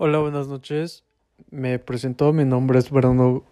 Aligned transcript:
Hola, 0.00 0.18
buenas 0.18 0.46
noches. 0.46 1.02
Me 1.50 1.80
presento, 1.80 2.32
mi 2.32 2.44
nombre 2.44 2.78
es 2.78 2.88
Brando, 2.88 3.44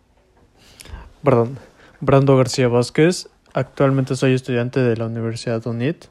perdón, 1.24 1.58
Brando 2.00 2.36
García 2.36 2.68
Vázquez. 2.68 3.28
Actualmente 3.52 4.14
soy 4.14 4.32
estudiante 4.32 4.78
de 4.78 4.96
la 4.96 5.06
Universidad 5.06 5.66
UNIT, 5.66 6.04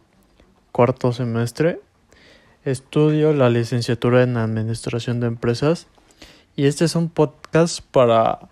cuarto 0.74 1.13
semestre. 1.13 1.79
Estudio 2.65 3.31
la 3.31 3.49
licenciatura 3.49 4.24
en 4.24 4.35
Administración 4.35 5.21
de 5.21 5.28
Empresas 5.28 5.87
y 6.58 6.65
este 6.65 6.83
es 6.83 6.97
un 6.97 7.08
podcast 7.08 7.79
para 7.92 8.49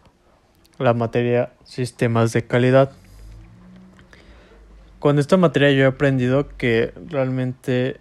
la 0.79 0.93
materia 0.93 1.51
Sistemas 1.65 2.31
de 2.31 2.47
Calidad. 2.47 2.93
Con 4.99 5.19
esta 5.19 5.35
materia 5.35 5.69
yo 5.71 5.83
he 5.83 5.87
aprendido 5.87 6.47
que 6.55 6.93
realmente 7.09 7.99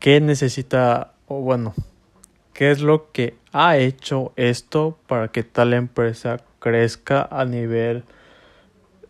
qué 0.00 0.20
necesita, 0.20 1.12
o 1.28 1.40
bueno, 1.40 1.72
qué 2.60 2.70
es 2.70 2.82
lo 2.82 3.10
que 3.10 3.38
ha 3.54 3.78
hecho 3.78 4.34
esto 4.36 4.98
para 5.06 5.28
que 5.28 5.42
tal 5.42 5.72
empresa 5.72 6.42
crezca 6.58 7.26
a 7.30 7.46
nivel 7.46 8.04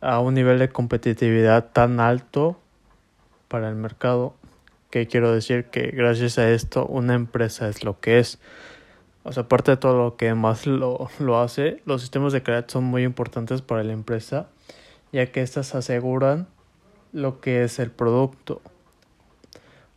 a 0.01 0.21
un 0.21 0.35
nivel 0.35 0.61
de 0.61 0.69
competitividad 0.69 1.73
tan 1.73 1.99
alto 1.99 2.61
para 3.49 3.69
el 3.69 3.75
mercado 3.75 4.35
que 4.91 5.09
quiero 5.09 5.35
decir 5.35 5.65
que 5.65 5.89
gracias 5.89 6.39
a 6.39 6.49
esto 6.49 6.87
una 6.87 7.15
empresa 7.15 7.69
es 7.69 7.83
lo 7.83 7.99
que 7.99 8.21
es. 8.21 8.39
O 9.25 9.33
sea 9.33 9.43
aparte 9.43 9.73
de 9.73 9.79
todo 9.79 9.97
lo 10.01 10.17
que 10.17 10.33
más 10.35 10.69
lo, 10.69 11.11
lo 11.19 11.41
hace 11.41 11.83
los 11.87 12.03
sistemas 12.03 12.33
de 12.33 12.45
calidad 12.45 12.69
son 12.69 12.85
muy 12.85 13.03
importantes 13.03 13.63
para 13.63 13.83
la 13.83 13.93
empresa 13.93 14.47
ya 15.11 15.27
que 15.33 15.43
estas 15.43 15.75
aseguran 15.75 16.47
lo 17.13 17.41
que 17.41 17.65
es 17.65 17.81
el 17.81 17.91
producto. 17.91 18.63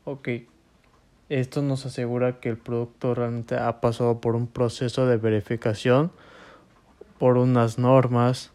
Ok 0.05 0.29
esto 1.39 1.61
nos 1.63 1.85
asegura 1.85 2.39
que 2.39 2.49
el 2.49 2.57
producto 2.57 3.15
realmente 3.15 3.55
ha 3.55 3.81
pasado 3.81 4.21
por 4.21 4.35
un 4.35 4.45
proceso 4.45 5.07
de 5.07 5.17
verificación, 5.17 6.12
por 7.17 7.37
unas 7.37 7.79
normas, 7.79 8.51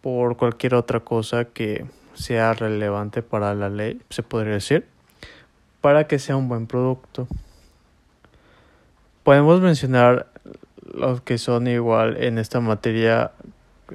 por 0.00 0.36
cualquier 0.36 0.74
otra 0.74 1.00
cosa 1.00 1.44
que 1.44 1.84
sea 2.14 2.54
relevante 2.54 3.22
para 3.22 3.54
la 3.54 3.68
ley, 3.68 4.00
se 4.08 4.22
podría 4.22 4.54
decir, 4.54 4.86
para 5.82 6.06
que 6.06 6.18
sea 6.18 6.36
un 6.36 6.48
buen 6.48 6.66
producto. 6.66 7.28
Podemos 9.22 9.60
mencionar 9.60 10.28
los 10.94 11.20
que 11.20 11.36
son 11.36 11.66
igual 11.66 12.16
en 12.22 12.38
esta 12.38 12.60
materia 12.60 13.32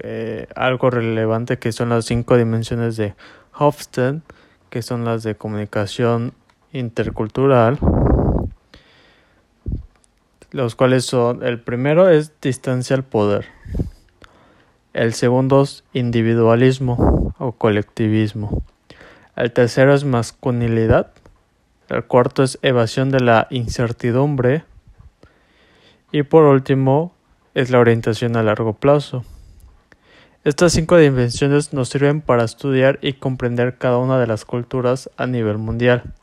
eh, 0.03 0.47
algo 0.55 0.91
relevante 0.91 1.57
que 1.57 1.71
son 1.71 1.89
las 1.89 2.05
cinco 2.05 2.37
dimensiones 2.37 2.95
de 2.95 3.15
Hofstede, 3.57 4.21
que 4.69 4.83
son 4.83 5.03
las 5.03 5.23
de 5.23 5.35
comunicación 5.35 6.33
intercultural, 6.77 7.79
los 10.51 10.75
cuales 10.75 11.05
son, 11.05 11.43
el 11.43 11.59
primero 11.59 12.09
es 12.09 12.31
distancia 12.41 12.95
al 12.95 13.03
poder, 13.03 13.45
el 14.93 15.13
segundo 15.13 15.63
es 15.63 15.83
individualismo 15.93 17.33
o 17.37 17.51
colectivismo, 17.53 18.63
el 19.35 19.51
tercero 19.51 19.93
es 19.93 20.03
masculinidad, 20.03 21.11
el 21.89 22.03
cuarto 22.03 22.43
es 22.43 22.59
evasión 22.61 23.11
de 23.11 23.19
la 23.19 23.47
incertidumbre 23.49 24.63
y 26.11 26.23
por 26.23 26.43
último 26.43 27.13
es 27.53 27.69
la 27.69 27.79
orientación 27.79 28.35
a 28.37 28.43
largo 28.43 28.73
plazo. 28.73 29.23
Estas 30.43 30.71
cinco 30.71 30.95
dimensiones 30.97 31.73
nos 31.73 31.89
sirven 31.89 32.21
para 32.21 32.45
estudiar 32.45 32.99
y 33.01 33.13
comprender 33.13 33.77
cada 33.77 33.97
una 33.97 34.17
de 34.17 34.27
las 34.27 34.45
culturas 34.45 35.09
a 35.17 35.27
nivel 35.27 35.57
mundial. 35.57 36.13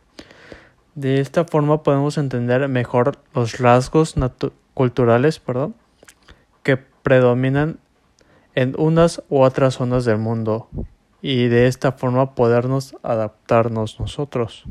De 0.94 1.20
esta 1.20 1.44
forma 1.44 1.82
podemos 1.82 2.18
entender 2.18 2.68
mejor 2.68 3.18
los 3.34 3.58
rasgos 3.58 4.14
culturales 4.74 5.40
perdón, 5.40 5.74
que 6.62 6.76
predominan 6.76 7.78
en 8.54 8.74
unas 8.78 9.22
u 9.28 9.40
otras 9.40 9.74
zonas 9.74 10.04
del 10.04 10.18
mundo 10.18 10.68
y 11.20 11.48
de 11.48 11.66
esta 11.66 11.92
forma 11.92 12.34
podernos 12.34 12.96
adaptarnos 13.02 13.98
nosotros. 13.98 14.64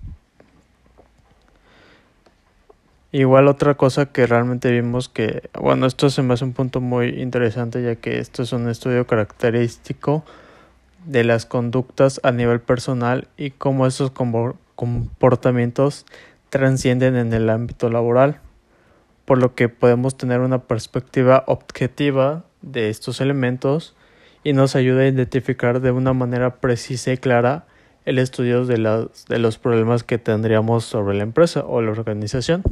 Igual 3.11 3.47
otra 3.47 3.75
cosa 3.75 4.07
que 4.07 4.25
realmente 4.25 4.71
vimos 4.71 5.07
que, 5.07 5.49
bueno, 5.59 5.85
esto 5.85 6.09
se 6.09 6.23
me 6.23 6.33
hace 6.33 6.45
un 6.45 6.53
punto 6.53 6.81
muy 6.81 7.09
interesante 7.21 7.83
ya 7.83 7.95
que 7.95 8.17
esto 8.17 8.41
es 8.41 8.53
un 8.53 8.69
estudio 8.69 9.05
característico 9.05 10.23
de 11.05 11.23
las 11.23 11.45
conductas 11.45 12.19
a 12.23 12.31
nivel 12.31 12.61
personal 12.61 13.27
y 13.37 13.51
cómo 13.51 13.85
esos 13.85 14.09
comportamientos 14.75 16.05
transcienden 16.49 17.15
en 17.15 17.33
el 17.33 17.49
ámbito 17.49 17.89
laboral, 17.89 18.39
por 19.25 19.37
lo 19.37 19.55
que 19.55 19.69
podemos 19.69 20.17
tener 20.17 20.41
una 20.41 20.63
perspectiva 20.63 21.43
objetiva 21.47 22.43
de 22.61 22.89
estos 22.89 23.21
elementos 23.21 23.95
y 24.43 24.53
nos 24.53 24.75
ayuda 24.75 25.01
a 25.01 25.07
identificar 25.07 25.81
de 25.81 25.91
una 25.91 26.13
manera 26.13 26.57
precisa 26.57 27.11
y 27.11 27.17
clara 27.17 27.65
el 28.05 28.19
estudio 28.19 28.65
de, 28.65 29.07
de 29.29 29.39
los 29.39 29.57
problemas 29.57 30.03
que 30.03 30.17
tendríamos 30.17 30.83
sobre 30.83 31.15
la 31.15 31.23
empresa 31.23 31.63
o 31.65 31.81
la 31.81 31.91
organización. 31.91 32.63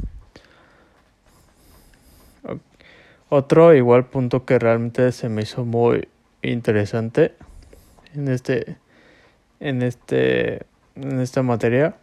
Otro 3.28 3.72
igual 3.74 4.04
punto 4.04 4.44
que 4.44 4.58
realmente 4.58 5.10
se 5.10 5.30
me 5.30 5.42
hizo 5.42 5.64
muy 5.64 6.06
interesante 6.42 7.34
en 8.14 8.28
este 8.28 8.76
en 9.58 9.80
este 9.80 10.66
en 10.96 11.20
esta 11.20 11.42
materia 11.42 11.96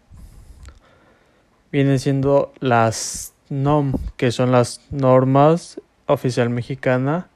vienen 1.71 1.99
siendo 1.99 2.51
las 2.59 3.33
NOM, 3.49 3.93
que 4.17 4.31
son 4.31 4.51
las 4.51 4.81
normas 4.91 5.81
oficial 6.05 6.49
mexicana. 6.49 7.27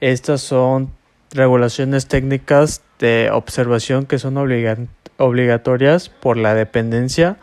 Estas 0.00 0.40
son 0.40 0.90
regulaciones 1.32 2.06
técnicas 2.06 2.82
de 2.98 3.30
observación 3.32 4.06
que 4.06 4.18
son 4.18 4.36
obligatorias 4.36 6.08
por 6.08 6.36
la 6.36 6.54
dependencia 6.54 7.36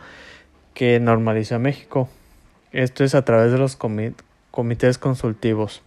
que 0.74 1.00
normaliza 1.00 1.60
México. 1.60 2.10
Esto 2.72 3.04
es 3.04 3.16
a 3.16 3.26
través 3.26 3.52
de 3.52 3.58
los 3.58 3.78
comités 4.52 4.98
consultivos. 4.98 5.82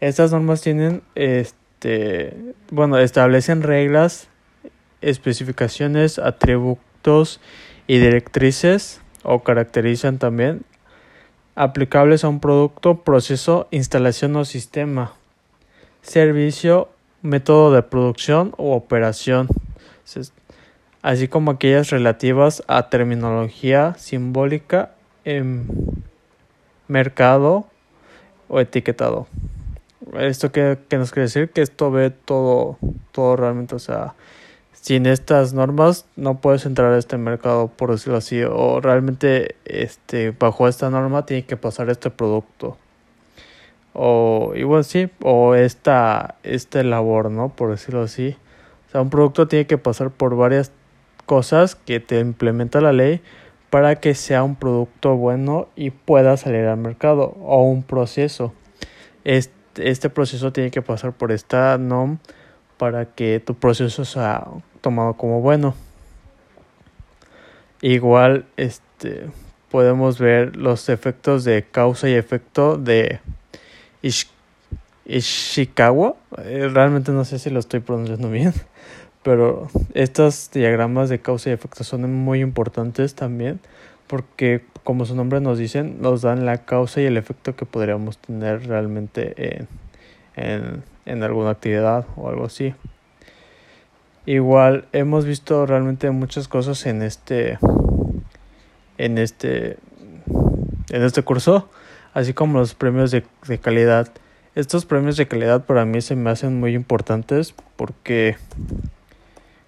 Estas 0.00 0.32
normas 0.32 0.60
tienen, 0.60 1.02
este, 1.14 2.36
bueno, 2.70 2.98
establecen 2.98 3.62
reglas 3.62 4.28
especificaciones, 5.00 6.18
atributos 6.18 7.40
y 7.86 7.98
directrices 7.98 9.00
o 9.22 9.42
caracterizan 9.42 10.18
también 10.18 10.64
aplicables 11.56 12.22
a 12.22 12.28
un 12.28 12.38
producto, 12.38 13.02
proceso, 13.02 13.66
instalación 13.70 14.36
o 14.36 14.44
sistema, 14.44 15.14
servicio, 16.02 16.90
método 17.22 17.72
de 17.72 17.82
producción 17.82 18.52
o 18.58 18.76
operación, 18.76 19.48
así 21.02 21.28
como 21.28 21.50
aquellas 21.50 21.90
relativas 21.90 22.62
a 22.68 22.90
terminología 22.90 23.94
simbólica 23.98 24.92
en 25.24 25.66
mercado 26.88 27.66
o 28.48 28.60
etiquetado. 28.60 29.26
Esto 30.18 30.52
que, 30.52 30.78
nos 30.92 31.10
quiere 31.10 31.24
decir 31.24 31.50
que 31.50 31.62
esto 31.62 31.90
ve 31.90 32.10
todo, 32.10 32.78
todo 33.12 33.34
realmente, 33.34 33.74
o 33.74 33.78
sea, 33.78 34.14
sin 34.80 35.06
estas 35.06 35.52
normas 35.52 36.06
no 36.16 36.40
puedes 36.40 36.64
entrar 36.66 36.92
a 36.92 36.98
este 36.98 37.16
mercado 37.18 37.68
por 37.68 37.90
decirlo 37.90 38.18
así 38.18 38.42
o 38.42 38.80
realmente 38.80 39.56
este 39.64 40.30
bajo 40.30 40.68
esta 40.68 40.90
norma 40.90 41.26
tiene 41.26 41.44
que 41.44 41.56
pasar 41.56 41.90
este 41.90 42.10
producto. 42.10 42.76
O 43.92 44.52
igual 44.54 44.84
sí 44.84 45.08
o 45.22 45.54
esta 45.54 46.36
este 46.42 46.84
labor 46.84 47.30
no 47.30 47.48
por 47.48 47.70
decirlo 47.70 48.02
así. 48.02 48.36
O 48.88 48.90
sea 48.92 49.00
un 49.00 49.10
producto 49.10 49.48
tiene 49.48 49.66
que 49.66 49.78
pasar 49.78 50.10
por 50.10 50.36
varias 50.36 50.70
cosas 51.24 51.74
que 51.74 51.98
te 51.98 52.20
implementa 52.20 52.80
la 52.80 52.92
ley 52.92 53.20
para 53.70 53.96
que 53.96 54.14
sea 54.14 54.44
un 54.44 54.54
producto 54.54 55.16
bueno 55.16 55.68
y 55.74 55.90
pueda 55.90 56.36
salir 56.36 56.66
al 56.66 56.78
mercado 56.78 57.36
o 57.42 57.62
un 57.62 57.82
proceso. 57.82 58.52
Este, 59.24 59.90
este 59.90 60.10
proceso 60.10 60.52
tiene 60.52 60.70
que 60.70 60.82
pasar 60.82 61.12
por 61.12 61.32
esta 61.32 61.76
norma 61.78 62.18
para 62.76 63.06
que 63.06 63.40
tu 63.40 63.54
proceso 63.54 64.04
sea 64.04 64.46
tomado 64.86 65.14
como 65.14 65.40
bueno. 65.40 65.74
Igual 67.82 68.44
este 68.56 69.26
podemos 69.68 70.20
ver 70.20 70.54
los 70.54 70.88
efectos 70.88 71.42
de 71.42 71.64
causa 71.64 72.08
y 72.08 72.12
efecto 72.12 72.76
de 72.78 73.18
Ishikawa. 75.04 76.14
Eh, 76.38 76.70
realmente 76.72 77.10
no 77.10 77.24
sé 77.24 77.40
si 77.40 77.50
lo 77.50 77.58
estoy 77.58 77.80
pronunciando 77.80 78.30
bien, 78.30 78.54
pero 79.24 79.66
estos 79.92 80.52
diagramas 80.52 81.08
de 81.08 81.18
causa 81.18 81.50
y 81.50 81.54
efecto 81.54 81.82
son 81.82 82.08
muy 82.14 82.40
importantes 82.40 83.16
también 83.16 83.58
porque 84.06 84.64
como 84.84 85.04
su 85.04 85.16
nombre 85.16 85.40
nos 85.40 85.58
dicen, 85.58 86.00
nos 86.00 86.22
dan 86.22 86.46
la 86.46 86.58
causa 86.58 87.00
y 87.00 87.06
el 87.06 87.16
efecto 87.16 87.56
que 87.56 87.66
podríamos 87.66 88.18
tener 88.18 88.68
realmente 88.68 89.34
en, 89.56 89.68
en, 90.36 90.84
en 91.06 91.22
alguna 91.24 91.50
actividad 91.50 92.06
o 92.14 92.28
algo 92.28 92.44
así. 92.44 92.72
Igual 94.26 94.86
hemos 94.92 95.24
visto 95.24 95.66
realmente 95.66 96.10
muchas 96.10 96.48
cosas 96.48 96.84
en 96.86 97.00
este 97.00 97.58
en 98.98 99.18
este 99.18 99.78
en 100.90 101.02
este 101.02 101.22
curso, 101.22 101.68
así 102.12 102.34
como 102.34 102.58
los 102.58 102.74
premios 102.74 103.12
de, 103.12 103.24
de 103.46 103.58
calidad. 103.58 104.08
Estos 104.56 104.84
premios 104.84 105.16
de 105.16 105.28
calidad 105.28 105.64
para 105.64 105.84
mí 105.84 106.00
se 106.00 106.16
me 106.16 106.30
hacen 106.30 106.58
muy 106.58 106.74
importantes 106.74 107.54
porque 107.76 108.36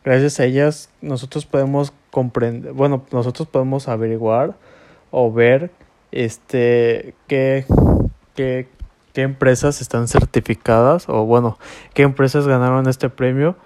gracias 0.04 0.40
a 0.40 0.44
ellas 0.44 0.90
nosotros 1.02 1.46
podemos 1.46 1.92
comprender, 2.10 2.72
bueno, 2.72 3.04
nosotros 3.12 3.46
podemos 3.46 3.86
averiguar 3.86 4.56
o 5.12 5.32
ver 5.32 5.70
este 6.10 7.14
qué, 7.28 7.64
qué, 8.34 8.66
qué 9.12 9.22
empresas 9.22 9.80
están 9.80 10.08
certificadas 10.08 11.08
o 11.08 11.24
bueno, 11.26 11.58
qué 11.94 12.02
empresas 12.02 12.48
ganaron 12.48 12.88
este 12.88 13.08
premio 13.08 13.56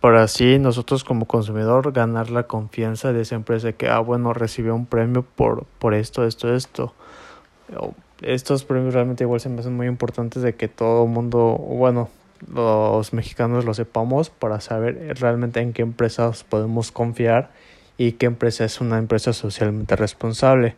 para 0.00 0.22
así 0.22 0.58
nosotros 0.58 1.04
como 1.04 1.26
consumidor 1.26 1.92
ganar 1.92 2.30
la 2.30 2.44
confianza 2.44 3.12
de 3.12 3.22
esa 3.22 3.34
empresa 3.34 3.72
que 3.72 3.88
ah 3.88 4.00
bueno 4.00 4.32
recibió 4.32 4.74
un 4.74 4.86
premio 4.86 5.22
por 5.22 5.64
por 5.78 5.94
esto 5.94 6.24
esto 6.24 6.54
esto 6.54 6.94
estos 8.22 8.64
premios 8.64 8.94
realmente 8.94 9.24
igual 9.24 9.40
se 9.40 9.48
me 9.48 9.60
hacen 9.60 9.76
muy 9.76 9.86
importantes 9.86 10.42
de 10.42 10.54
que 10.54 10.68
todo 10.68 11.04
el 11.04 11.10
mundo, 11.10 11.56
bueno, 11.56 12.10
los 12.52 13.12
mexicanos 13.12 13.64
lo 13.64 13.74
sepamos 13.74 14.30
para 14.30 14.60
saber 14.60 15.18
realmente 15.18 15.60
en 15.60 15.72
qué 15.72 15.82
empresas 15.82 16.44
podemos 16.44 16.90
confiar 16.90 17.50
y 17.98 18.12
qué 18.12 18.26
empresa 18.26 18.64
es 18.64 18.80
una 18.80 18.98
empresa 18.98 19.32
socialmente 19.32 19.96
responsable. 19.96 20.74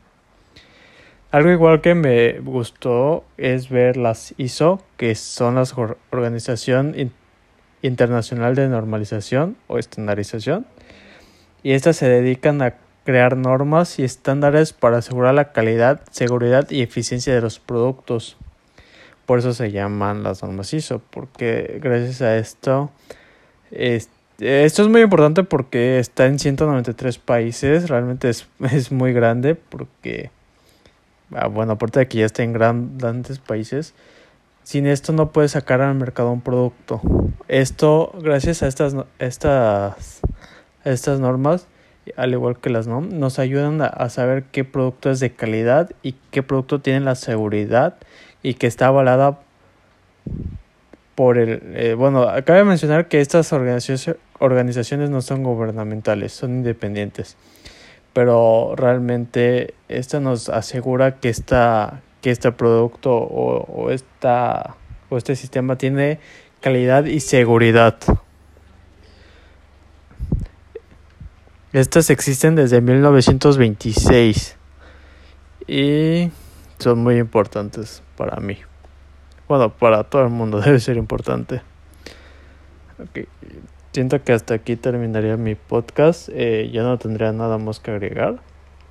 Algo 1.30 1.50
igual 1.50 1.80
que 1.80 1.94
me 1.94 2.40
gustó 2.40 3.24
es 3.38 3.70
ver 3.70 3.96
las 3.96 4.34
ISO, 4.36 4.82
que 4.96 5.14
son 5.14 5.54
las 5.54 5.74
Organización 6.10 6.94
Internacional 7.82 8.54
de 8.54 8.68
Normalización 8.68 9.56
o 9.66 9.78
Estandarización, 9.78 10.66
y 11.62 11.72
estas 11.72 11.96
se 11.96 12.08
dedican 12.08 12.62
a 12.62 12.74
crear 13.04 13.36
normas 13.36 13.98
y 13.98 14.04
estándares 14.04 14.72
para 14.72 14.98
asegurar 14.98 15.34
la 15.34 15.52
calidad, 15.52 16.00
seguridad 16.10 16.70
y 16.70 16.82
eficiencia 16.82 17.34
de 17.34 17.40
los 17.40 17.58
productos. 17.58 18.36
Por 19.26 19.38
eso 19.38 19.52
se 19.52 19.70
llaman 19.70 20.22
las 20.22 20.42
normas 20.42 20.72
ISO, 20.72 21.00
porque 21.10 21.78
gracias 21.80 22.22
a 22.22 22.36
esto, 22.36 22.90
esto 23.70 24.82
es 24.82 24.88
muy 24.88 25.02
importante 25.02 25.44
porque 25.44 25.98
está 25.98 26.26
en 26.26 26.38
193 26.38 27.18
países, 27.18 27.88
realmente 27.88 28.28
es, 28.28 28.46
es 28.72 28.92
muy 28.92 29.12
grande 29.12 29.54
porque, 29.54 30.30
ah, 31.34 31.46
bueno, 31.46 31.72
aparte 31.72 32.00
de 32.00 32.08
que 32.08 32.18
ya 32.18 32.26
está 32.26 32.42
en 32.42 32.52
grandes 32.52 33.38
países, 33.38 33.94
sin 34.62 34.86
esto 34.86 35.12
no 35.12 35.32
puedes 35.32 35.52
sacar 35.52 35.80
al 35.80 35.94
mercado 35.94 36.30
un 36.30 36.40
producto. 36.40 37.00
Esto, 37.48 38.12
gracias 38.20 38.62
a 38.62 38.68
estas, 38.68 38.94
estas, 39.18 40.20
estas 40.84 41.20
normas, 41.20 41.66
al 42.16 42.32
igual 42.32 42.58
que 42.58 42.70
las 42.70 42.86
NOM, 42.86 43.18
nos 43.18 43.38
ayudan 43.38 43.80
a, 43.82 44.08
saber 44.08 44.44
qué 44.44 44.64
producto 44.64 45.10
es 45.10 45.20
de 45.20 45.32
calidad 45.32 45.90
y 46.02 46.14
qué 46.30 46.42
producto 46.42 46.80
tiene 46.80 47.00
la 47.00 47.14
seguridad 47.14 47.96
y 48.42 48.54
que 48.54 48.66
está 48.66 48.86
avalada 48.88 49.40
por 51.14 51.38
el... 51.38 51.62
Eh, 51.74 51.94
bueno, 51.94 52.26
de 52.26 52.64
mencionar 52.64 53.08
que 53.08 53.20
estas 53.20 53.52
organizaciones, 53.52 54.20
organizaciones 54.38 55.10
no 55.10 55.22
son 55.22 55.42
gubernamentales, 55.42 56.32
son 56.32 56.50
independientes, 56.52 57.36
pero 58.12 58.74
realmente 58.76 59.74
esto 59.88 60.20
nos 60.20 60.48
asegura 60.48 61.16
que, 61.20 61.28
esta, 61.28 62.00
que 62.22 62.30
este 62.30 62.52
producto 62.52 63.12
o, 63.12 63.64
o, 63.64 63.90
esta, 63.90 64.76
o 65.10 65.18
este 65.18 65.36
sistema 65.36 65.76
tiene 65.76 66.20
calidad 66.60 67.04
y 67.04 67.20
seguridad. 67.20 67.98
Estas 71.72 72.10
existen 72.10 72.54
desde 72.54 72.80
1926 72.80 74.56
y 75.66 76.30
son 76.78 77.02
muy 77.02 77.18
importantes 77.18 78.02
para 78.16 78.36
mí. 78.40 78.58
Bueno, 79.48 79.70
para 79.70 80.04
todo 80.04 80.22
el 80.22 80.28
mundo 80.30 80.60
debe 80.64 80.80
ser 80.80 80.96
importante. 80.96 81.62
Siento 83.92 84.22
que 84.22 84.32
hasta 84.32 84.54
aquí 84.54 84.76
terminaría 84.76 85.36
mi 85.36 85.54
podcast. 85.54 86.28
Eh, 86.32 86.70
ya 86.72 86.82
no 86.82 86.98
tendría 86.98 87.32
nada 87.32 87.58
más 87.58 87.80
que 87.80 87.90
agregar. 87.90 88.40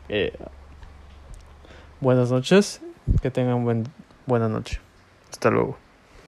Eh, 0.10 0.34
buenas 2.02 2.32
noches. 2.32 2.82
Que 3.22 3.32
tengan 3.32 3.64
buen, 3.64 3.84
buena 4.26 4.48
noche. 4.48 4.80
Hasta 5.32 5.50
luego. 5.50 5.78